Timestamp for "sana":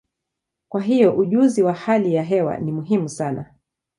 3.09-3.53